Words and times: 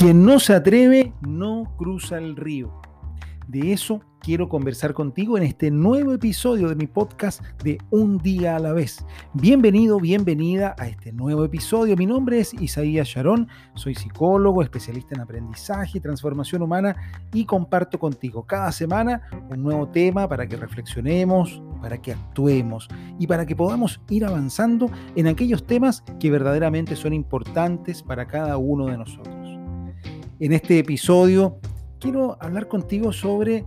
Quien 0.00 0.24
no 0.24 0.40
se 0.40 0.54
atreve 0.54 1.12
no 1.20 1.74
cruza 1.76 2.16
el 2.16 2.34
río. 2.34 2.72
De 3.48 3.74
eso 3.74 4.00
quiero 4.22 4.48
conversar 4.48 4.94
contigo 4.94 5.36
en 5.36 5.42
este 5.42 5.70
nuevo 5.70 6.14
episodio 6.14 6.70
de 6.70 6.74
mi 6.74 6.86
podcast 6.86 7.42
de 7.62 7.76
Un 7.90 8.16
día 8.16 8.56
a 8.56 8.60
la 8.60 8.72
vez. 8.72 9.04
Bienvenido, 9.34 10.00
bienvenida 10.00 10.74
a 10.78 10.88
este 10.88 11.12
nuevo 11.12 11.44
episodio. 11.44 11.98
Mi 11.98 12.06
nombre 12.06 12.40
es 12.40 12.54
Isaías 12.54 13.08
Sharon, 13.08 13.46
soy 13.74 13.94
psicólogo, 13.94 14.62
especialista 14.62 15.16
en 15.16 15.20
aprendizaje 15.20 15.98
y 15.98 16.00
transformación 16.00 16.62
humana 16.62 16.96
y 17.34 17.44
comparto 17.44 17.98
contigo 17.98 18.46
cada 18.46 18.72
semana 18.72 19.28
un 19.50 19.62
nuevo 19.62 19.86
tema 19.86 20.26
para 20.26 20.46
que 20.46 20.56
reflexionemos, 20.56 21.62
para 21.82 22.00
que 22.00 22.12
actuemos 22.12 22.88
y 23.18 23.26
para 23.26 23.44
que 23.44 23.54
podamos 23.54 24.00
ir 24.08 24.24
avanzando 24.24 24.90
en 25.14 25.26
aquellos 25.26 25.66
temas 25.66 26.04
que 26.18 26.30
verdaderamente 26.30 26.96
son 26.96 27.12
importantes 27.12 28.02
para 28.02 28.26
cada 28.26 28.56
uno 28.56 28.86
de 28.86 28.96
nosotros. 28.96 29.39
En 30.40 30.54
este 30.54 30.78
episodio 30.78 31.60
quiero 31.98 32.38
hablar 32.40 32.66
contigo 32.66 33.12
sobre 33.12 33.66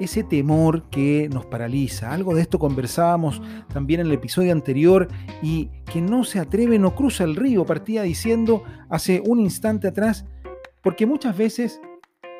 ese 0.00 0.24
temor 0.24 0.90
que 0.90 1.28
nos 1.32 1.46
paraliza. 1.46 2.12
Algo 2.12 2.34
de 2.34 2.42
esto 2.42 2.58
conversábamos 2.58 3.40
también 3.72 4.00
en 4.00 4.08
el 4.08 4.14
episodio 4.14 4.50
anterior 4.50 5.06
y 5.40 5.70
que 5.84 6.00
no 6.00 6.24
se 6.24 6.40
atreve, 6.40 6.80
no 6.80 6.96
cruza 6.96 7.22
el 7.22 7.36
río, 7.36 7.64
partía 7.64 8.02
diciendo 8.02 8.64
hace 8.88 9.22
un 9.24 9.38
instante 9.38 9.86
atrás, 9.86 10.24
porque 10.82 11.06
muchas 11.06 11.36
veces 11.36 11.80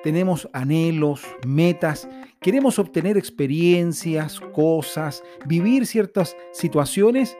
tenemos 0.02 0.50
anhelos, 0.52 1.22
metas, 1.46 2.08
queremos 2.40 2.76
obtener 2.80 3.16
experiencias, 3.16 4.40
cosas, 4.52 5.22
vivir 5.46 5.86
ciertas 5.86 6.36
situaciones 6.50 7.36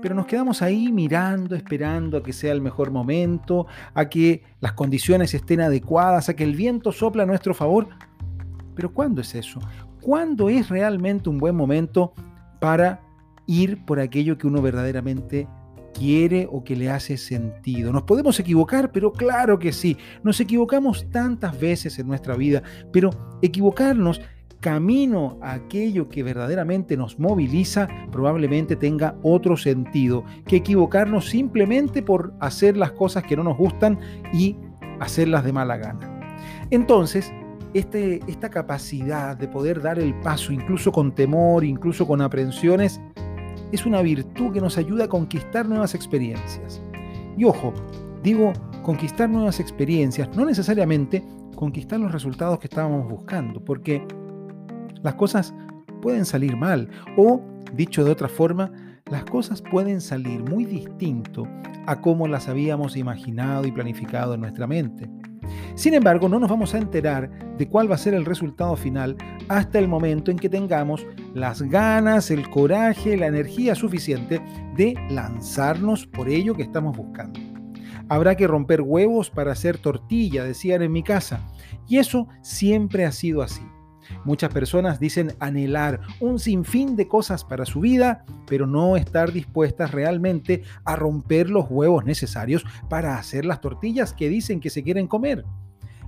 pero 0.00 0.14
nos 0.14 0.26
quedamos 0.26 0.62
ahí 0.62 0.92
mirando, 0.92 1.54
esperando 1.54 2.18
a 2.18 2.22
que 2.22 2.32
sea 2.32 2.52
el 2.52 2.60
mejor 2.60 2.90
momento, 2.90 3.66
a 3.94 4.08
que 4.08 4.42
las 4.60 4.72
condiciones 4.72 5.34
estén 5.34 5.60
adecuadas, 5.60 6.28
a 6.28 6.36
que 6.36 6.44
el 6.44 6.54
viento 6.54 6.92
sopla 6.92 7.24
a 7.24 7.26
nuestro 7.26 7.54
favor. 7.54 7.88
Pero 8.74 8.92
¿cuándo 8.92 9.20
es 9.20 9.34
eso? 9.34 9.60
¿Cuándo 10.00 10.48
es 10.48 10.68
realmente 10.68 11.28
un 11.28 11.38
buen 11.38 11.56
momento 11.56 12.12
para 12.60 13.00
ir 13.46 13.84
por 13.84 13.98
aquello 13.98 14.38
que 14.38 14.46
uno 14.46 14.62
verdaderamente 14.62 15.48
quiere 15.98 16.48
o 16.50 16.62
que 16.62 16.76
le 16.76 16.90
hace 16.90 17.16
sentido. 17.16 17.92
Nos 17.92 18.04
podemos 18.04 18.38
equivocar, 18.38 18.92
pero 18.92 19.12
claro 19.12 19.58
que 19.58 19.72
sí. 19.72 19.96
Nos 20.22 20.38
equivocamos 20.38 21.10
tantas 21.10 21.58
veces 21.58 21.98
en 21.98 22.06
nuestra 22.06 22.36
vida, 22.36 22.62
pero 22.92 23.10
equivocarnos 23.42 24.20
camino 24.60 25.38
a 25.40 25.52
aquello 25.52 26.08
que 26.08 26.22
verdaderamente 26.22 26.96
nos 26.96 27.18
moviliza 27.18 27.88
probablemente 28.10 28.76
tenga 28.76 29.16
otro 29.22 29.56
sentido 29.56 30.24
que 30.46 30.56
equivocarnos 30.56 31.28
simplemente 31.28 32.02
por 32.02 32.32
hacer 32.40 32.76
las 32.76 32.92
cosas 32.92 33.22
que 33.24 33.36
no 33.36 33.44
nos 33.44 33.56
gustan 33.56 33.98
y 34.32 34.56
hacerlas 35.00 35.44
de 35.44 35.52
mala 35.52 35.76
gana. 35.76 36.18
Entonces, 36.70 37.32
este, 37.74 38.20
esta 38.26 38.50
capacidad 38.50 39.36
de 39.36 39.46
poder 39.46 39.80
dar 39.80 39.98
el 39.98 40.14
paso, 40.20 40.52
incluso 40.52 40.90
con 40.90 41.14
temor, 41.14 41.64
incluso 41.64 42.06
con 42.06 42.20
aprensiones, 42.20 43.00
es 43.72 43.86
una 43.86 44.02
virtud 44.02 44.52
que 44.52 44.60
nos 44.60 44.78
ayuda 44.78 45.04
a 45.04 45.08
conquistar 45.08 45.68
nuevas 45.68 45.94
experiencias. 45.94 46.80
Y 47.36 47.44
ojo, 47.44 47.72
digo 48.22 48.52
conquistar 48.82 49.28
nuevas 49.28 49.60
experiencias, 49.60 50.34
no 50.34 50.46
necesariamente 50.46 51.22
conquistar 51.54 52.00
los 52.00 52.10
resultados 52.10 52.58
que 52.58 52.68
estábamos 52.68 53.08
buscando, 53.08 53.62
porque 53.62 54.02
las 55.02 55.14
cosas 55.14 55.54
pueden 56.00 56.24
salir 56.24 56.56
mal 56.56 56.88
o, 57.16 57.42
dicho 57.74 58.04
de 58.04 58.10
otra 58.10 58.28
forma, 58.28 58.70
las 59.10 59.24
cosas 59.24 59.62
pueden 59.62 60.00
salir 60.00 60.42
muy 60.42 60.64
distinto 60.64 61.46
a 61.86 62.00
como 62.00 62.28
las 62.28 62.48
habíamos 62.48 62.96
imaginado 62.96 63.66
y 63.66 63.72
planificado 63.72 64.34
en 64.34 64.40
nuestra 64.40 64.66
mente. 64.66 65.08
Sin 65.74 65.94
embargo, 65.94 66.28
no 66.28 66.38
nos 66.38 66.50
vamos 66.50 66.74
a 66.74 66.78
enterar 66.78 67.56
de 67.56 67.68
cuál 67.68 67.90
va 67.90 67.94
a 67.94 67.98
ser 67.98 68.12
el 68.12 68.26
resultado 68.26 68.76
final 68.76 69.16
hasta 69.48 69.78
el 69.78 69.88
momento 69.88 70.30
en 70.30 70.38
que 70.38 70.48
tengamos 70.48 71.06
las 71.34 71.62
ganas, 71.62 72.30
el 72.30 72.50
coraje, 72.50 73.16
la 73.16 73.28
energía 73.28 73.74
suficiente 73.74 74.42
de 74.76 74.94
lanzarnos 75.08 76.06
por 76.06 76.28
ello 76.28 76.54
que 76.54 76.62
estamos 76.62 76.96
buscando. 76.96 77.40
Habrá 78.10 78.36
que 78.36 78.46
romper 78.46 78.82
huevos 78.82 79.30
para 79.30 79.52
hacer 79.52 79.78
tortilla, 79.78 80.44
decían 80.44 80.82
en 80.82 80.92
mi 80.92 81.02
casa, 81.02 81.46
y 81.86 81.98
eso 81.98 82.28
siempre 82.42 83.04
ha 83.04 83.12
sido 83.12 83.42
así. 83.42 83.62
Muchas 84.24 84.52
personas 84.52 85.00
dicen 85.00 85.34
anhelar 85.40 86.00
un 86.20 86.38
sinfín 86.38 86.96
de 86.96 87.08
cosas 87.08 87.44
para 87.44 87.64
su 87.64 87.80
vida, 87.80 88.24
pero 88.46 88.66
no 88.66 88.96
estar 88.96 89.32
dispuestas 89.32 89.90
realmente 89.92 90.62
a 90.84 90.96
romper 90.96 91.50
los 91.50 91.66
huevos 91.68 92.04
necesarios 92.04 92.64
para 92.88 93.16
hacer 93.16 93.44
las 93.44 93.60
tortillas 93.60 94.12
que 94.12 94.28
dicen 94.28 94.60
que 94.60 94.70
se 94.70 94.82
quieren 94.82 95.06
comer. 95.06 95.44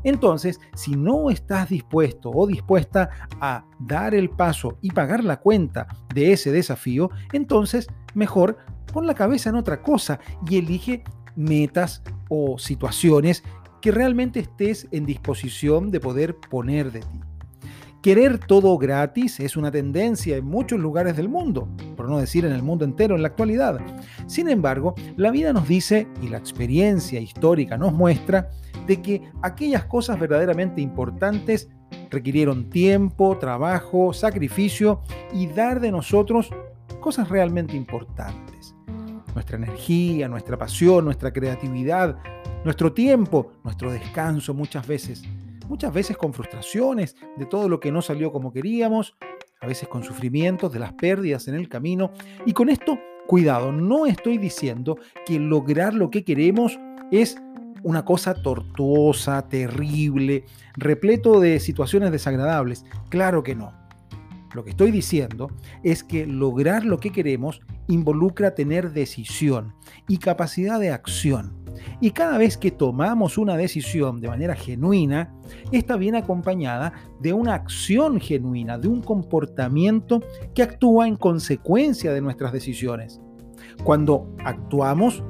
Entonces, 0.02 0.60
si 0.74 0.92
no 0.92 1.30
estás 1.30 1.68
dispuesto 1.68 2.30
o 2.30 2.46
dispuesta 2.46 3.10
a 3.40 3.64
dar 3.78 4.14
el 4.14 4.30
paso 4.30 4.78
y 4.80 4.90
pagar 4.90 5.24
la 5.24 5.40
cuenta 5.40 5.86
de 6.14 6.32
ese 6.32 6.52
desafío, 6.52 7.10
entonces 7.32 7.86
mejor 8.14 8.56
pon 8.92 9.06
la 9.06 9.14
cabeza 9.14 9.50
en 9.50 9.56
otra 9.56 9.82
cosa 9.82 10.18
y 10.48 10.56
elige 10.56 11.04
metas 11.36 12.02
o 12.28 12.58
situaciones 12.58 13.44
que 13.80 13.90
realmente 13.90 14.40
estés 14.40 14.88
en 14.90 15.06
disposición 15.06 15.90
de 15.90 16.00
poder 16.00 16.36
poner 16.36 16.92
de 16.92 17.00
ti. 17.00 17.20
Querer 18.02 18.38
todo 18.38 18.78
gratis 18.78 19.40
es 19.40 19.58
una 19.58 19.70
tendencia 19.70 20.38
en 20.38 20.46
muchos 20.46 20.80
lugares 20.80 21.18
del 21.18 21.28
mundo, 21.28 21.68
por 21.98 22.08
no 22.08 22.16
decir 22.16 22.46
en 22.46 22.52
el 22.52 22.62
mundo 22.62 22.86
entero 22.86 23.14
en 23.14 23.20
la 23.20 23.28
actualidad. 23.28 23.78
Sin 24.26 24.48
embargo, 24.48 24.94
la 25.18 25.30
vida 25.30 25.52
nos 25.52 25.68
dice, 25.68 26.08
y 26.22 26.28
la 26.28 26.38
experiencia 26.38 27.20
histórica 27.20 27.76
nos 27.76 27.92
muestra, 27.92 28.48
de 28.86 29.02
que 29.02 29.20
aquellas 29.42 29.84
cosas 29.84 30.18
verdaderamente 30.18 30.80
importantes 30.80 31.68
requirieron 32.08 32.70
tiempo, 32.70 33.36
trabajo, 33.36 34.14
sacrificio 34.14 35.02
y 35.34 35.46
dar 35.48 35.78
de 35.78 35.92
nosotros 35.92 36.48
cosas 37.00 37.28
realmente 37.28 37.76
importantes. 37.76 38.74
Nuestra 39.34 39.58
energía, 39.58 40.26
nuestra 40.26 40.56
pasión, 40.56 41.04
nuestra 41.04 41.34
creatividad, 41.34 42.16
nuestro 42.64 42.94
tiempo, 42.94 43.52
nuestro 43.62 43.92
descanso 43.92 44.54
muchas 44.54 44.86
veces 44.86 45.22
muchas 45.70 45.94
veces 45.94 46.16
con 46.16 46.34
frustraciones 46.34 47.14
de 47.36 47.46
todo 47.46 47.68
lo 47.68 47.78
que 47.78 47.92
no 47.92 48.02
salió 48.02 48.32
como 48.32 48.52
queríamos, 48.52 49.16
a 49.60 49.66
veces 49.68 49.88
con 49.88 50.02
sufrimientos 50.02 50.72
de 50.72 50.80
las 50.80 50.92
pérdidas 50.94 51.46
en 51.46 51.54
el 51.54 51.68
camino. 51.68 52.10
Y 52.44 52.52
con 52.52 52.68
esto, 52.68 52.98
cuidado, 53.28 53.70
no 53.70 54.04
estoy 54.04 54.36
diciendo 54.36 54.98
que 55.24 55.38
lograr 55.38 55.94
lo 55.94 56.10
que 56.10 56.24
queremos 56.24 56.78
es 57.12 57.40
una 57.84 58.04
cosa 58.04 58.34
tortuosa, 58.34 59.48
terrible, 59.48 60.44
repleto 60.74 61.38
de 61.40 61.60
situaciones 61.60 62.10
desagradables. 62.10 62.84
Claro 63.08 63.44
que 63.44 63.54
no. 63.54 63.79
Lo 64.54 64.64
que 64.64 64.70
estoy 64.70 64.90
diciendo 64.90 65.50
es 65.82 66.02
que 66.02 66.26
lograr 66.26 66.84
lo 66.84 66.98
que 66.98 67.12
queremos 67.12 67.60
involucra 67.88 68.54
tener 68.54 68.92
decisión 68.92 69.74
y 70.08 70.18
capacidad 70.18 70.80
de 70.80 70.90
acción. 70.90 71.60
Y 72.00 72.10
cada 72.10 72.36
vez 72.36 72.56
que 72.56 72.70
tomamos 72.70 73.38
una 73.38 73.56
decisión 73.56 74.20
de 74.20 74.28
manera 74.28 74.54
genuina, 74.54 75.32
esta 75.70 75.96
viene 75.96 76.18
acompañada 76.18 76.92
de 77.20 77.32
una 77.32 77.54
acción 77.54 78.20
genuina, 78.20 78.78
de 78.78 78.88
un 78.88 79.02
comportamiento 79.02 80.20
que 80.54 80.62
actúa 80.62 81.06
en 81.06 81.16
consecuencia 81.16 82.12
de 82.12 82.20
nuestras 82.20 82.52
decisiones. 82.52 83.20
Cuando 83.84 84.34
actuamos 84.44 85.22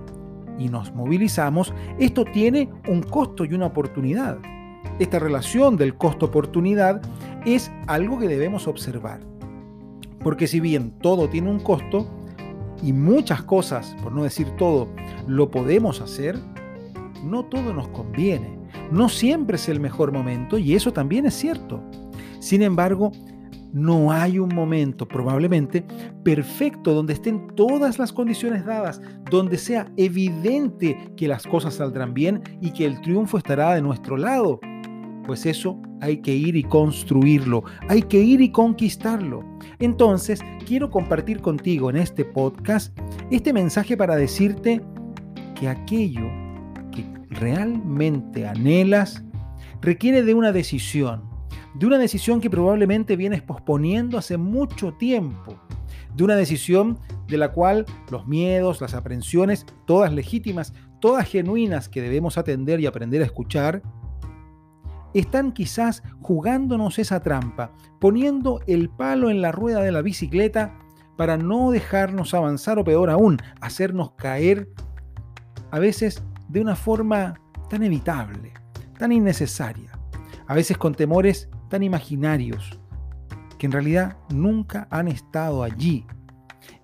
y 0.58 0.68
nos 0.68 0.92
movilizamos, 0.94 1.72
esto 1.98 2.24
tiene 2.24 2.68
un 2.88 3.02
costo 3.02 3.44
y 3.44 3.54
una 3.54 3.66
oportunidad. 3.66 4.38
Esta 5.00 5.18
relación 5.18 5.76
del 5.76 5.96
costo-oportunidad 5.96 7.02
es 7.44 7.72
algo 7.88 8.18
que 8.18 8.28
debemos 8.28 8.68
observar. 8.68 9.20
Porque 10.22 10.46
si 10.46 10.60
bien 10.60 10.92
todo 11.00 11.28
tiene 11.28 11.50
un 11.50 11.58
costo, 11.58 12.06
y 12.82 12.92
muchas 12.92 13.42
cosas, 13.42 13.96
por 14.02 14.12
no 14.12 14.24
decir 14.24 14.48
todo, 14.56 14.88
lo 15.26 15.50
podemos 15.50 16.00
hacer, 16.00 16.38
no 17.24 17.44
todo 17.44 17.72
nos 17.72 17.88
conviene. 17.88 18.58
No 18.90 19.08
siempre 19.08 19.56
es 19.56 19.68
el 19.68 19.80
mejor 19.80 20.12
momento 20.12 20.58
y 20.58 20.74
eso 20.74 20.92
también 20.92 21.26
es 21.26 21.34
cierto. 21.34 21.82
Sin 22.38 22.62
embargo, 22.62 23.12
no 23.72 24.10
hay 24.10 24.38
un 24.38 24.54
momento 24.54 25.06
probablemente 25.06 25.84
perfecto 26.24 26.92
donde 26.92 27.12
estén 27.12 27.46
todas 27.54 27.98
las 27.98 28.12
condiciones 28.12 28.64
dadas, 28.64 29.00
donde 29.30 29.58
sea 29.58 29.90
evidente 29.96 31.12
que 31.16 31.28
las 31.28 31.46
cosas 31.46 31.74
saldrán 31.74 32.14
bien 32.14 32.42
y 32.60 32.72
que 32.72 32.84
el 32.84 33.00
triunfo 33.00 33.38
estará 33.38 33.74
de 33.74 33.82
nuestro 33.82 34.16
lado. 34.16 34.60
Pues 35.26 35.46
eso 35.46 35.80
hay 36.00 36.18
que 36.18 36.34
ir 36.34 36.56
y 36.56 36.62
construirlo, 36.62 37.64
hay 37.88 38.02
que 38.02 38.18
ir 38.18 38.40
y 38.40 38.50
conquistarlo. 38.50 39.44
Entonces, 39.78 40.40
quiero 40.66 40.90
compartir 40.90 41.40
contigo 41.40 41.90
en 41.90 41.96
este 41.96 42.24
podcast 42.24 42.98
este 43.30 43.52
mensaje 43.52 43.96
para 43.96 44.16
decirte 44.16 44.80
que 45.54 45.68
aquello 45.68 46.26
que 46.90 47.04
realmente 47.28 48.46
anhelas 48.46 49.22
requiere 49.80 50.22
de 50.22 50.34
una 50.34 50.52
decisión, 50.52 51.22
de 51.74 51.86
una 51.86 51.98
decisión 51.98 52.40
que 52.40 52.50
probablemente 52.50 53.16
vienes 53.16 53.42
posponiendo 53.42 54.18
hace 54.18 54.36
mucho 54.36 54.94
tiempo, 54.94 55.60
de 56.14 56.24
una 56.24 56.36
decisión 56.36 56.98
de 57.28 57.38
la 57.38 57.52
cual 57.52 57.86
los 58.10 58.26
miedos, 58.26 58.80
las 58.80 58.94
aprensiones, 58.94 59.66
todas 59.86 60.12
legítimas, 60.12 60.74
todas 61.00 61.28
genuinas 61.28 61.88
que 61.88 62.02
debemos 62.02 62.38
atender 62.38 62.80
y 62.80 62.86
aprender 62.86 63.22
a 63.22 63.26
escuchar, 63.26 63.82
están 65.14 65.52
quizás 65.52 66.02
jugándonos 66.20 66.98
esa 66.98 67.20
trampa, 67.20 67.72
poniendo 67.98 68.60
el 68.66 68.88
palo 68.88 69.30
en 69.30 69.42
la 69.42 69.52
rueda 69.52 69.80
de 69.80 69.92
la 69.92 70.02
bicicleta 70.02 70.78
para 71.16 71.36
no 71.36 71.70
dejarnos 71.70 72.34
avanzar 72.34 72.78
o 72.78 72.84
peor 72.84 73.10
aún, 73.10 73.38
hacernos 73.60 74.12
caer 74.12 74.70
a 75.70 75.78
veces 75.78 76.22
de 76.48 76.60
una 76.60 76.76
forma 76.76 77.34
tan 77.68 77.82
evitable, 77.82 78.52
tan 78.98 79.12
innecesaria, 79.12 79.98
a 80.46 80.54
veces 80.54 80.76
con 80.78 80.94
temores 80.94 81.48
tan 81.68 81.82
imaginarios, 81.82 82.78
que 83.58 83.66
en 83.66 83.72
realidad 83.72 84.16
nunca 84.30 84.88
han 84.90 85.08
estado 85.08 85.62
allí 85.62 86.06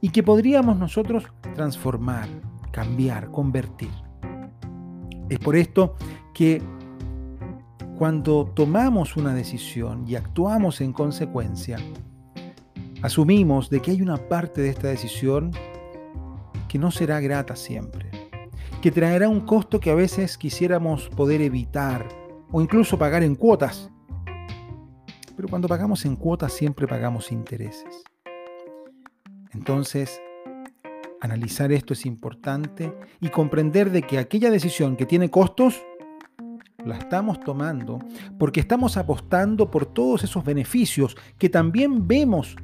y 0.00 0.10
que 0.10 0.22
podríamos 0.22 0.76
nosotros 0.76 1.24
transformar, 1.54 2.28
cambiar, 2.70 3.30
convertir. 3.30 3.90
Es 5.28 5.38
por 5.38 5.56
esto 5.56 5.96
que 6.34 6.62
cuando 7.98 8.44
tomamos 8.54 9.16
una 9.16 9.32
decisión 9.32 10.06
y 10.06 10.16
actuamos 10.16 10.82
en 10.82 10.92
consecuencia, 10.92 11.78
asumimos 13.00 13.70
de 13.70 13.80
que 13.80 13.90
hay 13.90 14.02
una 14.02 14.18
parte 14.18 14.60
de 14.60 14.68
esta 14.68 14.88
decisión 14.88 15.52
que 16.68 16.78
no 16.78 16.90
será 16.90 17.20
grata 17.20 17.56
siempre, 17.56 18.10
que 18.82 18.90
traerá 18.90 19.30
un 19.30 19.40
costo 19.40 19.80
que 19.80 19.90
a 19.90 19.94
veces 19.94 20.36
quisiéramos 20.36 21.08
poder 21.08 21.40
evitar 21.40 22.06
o 22.52 22.60
incluso 22.60 22.98
pagar 22.98 23.22
en 23.22 23.34
cuotas. 23.34 23.90
Pero 25.34 25.48
cuando 25.48 25.66
pagamos 25.66 26.04
en 26.04 26.16
cuotas 26.16 26.52
siempre 26.52 26.86
pagamos 26.86 27.32
intereses. 27.32 28.04
Entonces, 29.52 30.20
analizar 31.22 31.72
esto 31.72 31.94
es 31.94 32.04
importante 32.04 32.92
y 33.20 33.30
comprender 33.30 33.90
de 33.90 34.02
que 34.02 34.18
aquella 34.18 34.50
decisión 34.50 34.96
que 34.96 35.06
tiene 35.06 35.30
costos 35.30 35.82
la 36.86 36.96
estamos 36.96 37.40
tomando 37.40 37.98
porque 38.38 38.60
estamos 38.60 38.96
apostando 38.96 39.70
por 39.70 39.86
todos 39.86 40.24
esos 40.24 40.44
beneficios 40.44 41.16
que 41.38 41.48
también 41.48 42.06
vemos 42.06 42.56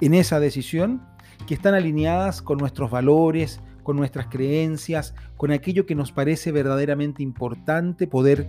en 0.00 0.14
esa 0.14 0.40
decisión 0.40 1.02
que 1.46 1.54
están 1.54 1.74
alineadas 1.74 2.42
con 2.42 2.58
nuestros 2.58 2.90
valores, 2.90 3.60
con 3.82 3.96
nuestras 3.96 4.26
creencias, 4.26 5.14
con 5.36 5.50
aquello 5.50 5.86
que 5.86 5.94
nos 5.94 6.12
parece 6.12 6.52
verdaderamente 6.52 7.22
importante 7.22 8.06
poder 8.06 8.48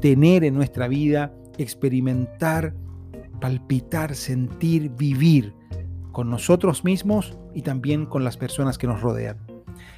tener 0.00 0.44
en 0.44 0.54
nuestra 0.54 0.88
vida, 0.88 1.34
experimentar, 1.58 2.74
palpitar, 3.40 4.14
sentir, 4.14 4.90
vivir 4.90 5.54
con 6.12 6.30
nosotros 6.30 6.84
mismos 6.84 7.38
y 7.54 7.62
también 7.62 8.06
con 8.06 8.24
las 8.24 8.36
personas 8.36 8.78
que 8.78 8.86
nos 8.86 9.00
rodean. 9.00 9.38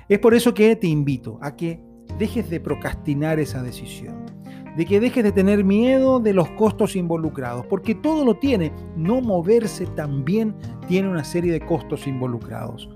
Es 0.09 0.19
por 0.19 0.35
eso 0.35 0.55
que 0.55 0.77
te 0.77 0.89
invito 0.89 1.39
a 1.41 1.57
que 1.57 1.81
dejes 2.19 2.51
de 2.51 2.61
procrastinar 2.61 3.39
esa 3.39 3.63
decisión 3.63 4.31
de 4.77 4.87
que 4.87 5.01
dejes 5.01 5.23
de 5.25 5.33
tener 5.33 5.65
miedo 5.65 6.21
de 6.21 6.33
los 6.33 6.51
costos 6.51 6.97
involucrados, 6.97 7.67
porque 7.67 7.95
todo 7.95 8.25
lo 8.25 8.37
tiene. 8.37 8.73
No 8.97 9.21
moverse 9.21 9.87
también 9.87 10.55
tiene 10.89 11.09
una 11.09 11.25
serie 11.25 11.53
de 11.53 11.61
costos 11.61 12.07
involucrados. 12.07 12.89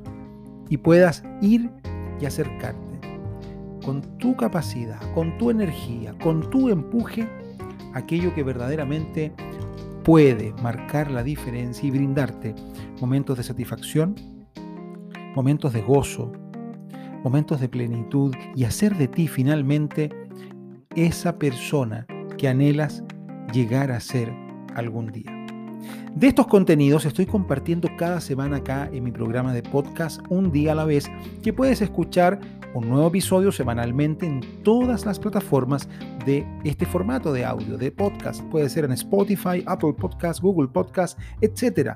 Y 0.68 0.78
puedas 0.78 1.22
ir 1.42 1.70
y 2.20 2.26
acercarte 2.26 2.86
con 3.84 4.02
tu 4.18 4.34
capacidad, 4.36 5.00
con 5.14 5.38
tu 5.38 5.50
energía, 5.50 6.12
con 6.22 6.50
tu 6.50 6.70
empuje, 6.70 7.28
aquello 7.94 8.34
que 8.34 8.42
verdaderamente 8.42 9.32
puede 10.02 10.52
marcar 10.62 11.10
la 11.10 11.22
diferencia 11.22 11.86
y 11.86 11.92
brindarte 11.92 12.54
momentos 13.00 13.36
de 13.36 13.44
satisfacción, 13.44 14.14
momentos 15.36 15.72
de 15.72 15.82
gozo, 15.82 16.32
momentos 17.22 17.60
de 17.60 17.68
plenitud 17.68 18.34
y 18.54 18.64
hacer 18.64 18.96
de 18.96 19.08
ti 19.08 19.28
finalmente 19.28 20.10
esa 20.96 21.38
persona 21.38 22.06
que 22.38 22.48
anhelas 22.48 23.04
llegar 23.52 23.92
a 23.92 24.00
ser 24.00 24.32
algún 24.74 25.12
día. 25.12 25.32
De 26.14 26.28
estos 26.28 26.46
contenidos 26.46 27.04
estoy 27.04 27.26
compartiendo 27.26 27.88
cada 27.98 28.22
semana 28.22 28.56
acá 28.56 28.88
en 28.90 29.04
mi 29.04 29.12
programa 29.12 29.52
de 29.52 29.62
podcast 29.62 30.22
Un 30.30 30.50
día 30.50 30.72
a 30.72 30.74
la 30.74 30.86
vez, 30.86 31.10
que 31.42 31.52
puedes 31.52 31.82
escuchar 31.82 32.40
un 32.74 32.88
nuevo 32.88 33.08
episodio 33.08 33.52
semanalmente 33.52 34.24
en 34.24 34.40
todas 34.62 35.04
las 35.04 35.18
plataformas 35.18 35.88
de 36.24 36.46
este 36.64 36.86
formato 36.86 37.32
de 37.32 37.44
audio, 37.44 37.76
de 37.76 37.92
podcast. 37.92 38.42
Puede 38.44 38.70
ser 38.70 38.86
en 38.86 38.92
Spotify, 38.92 39.62
Apple 39.66 39.92
Podcast, 39.92 40.40
Google 40.40 40.68
Podcast, 40.68 41.18
etc. 41.42 41.90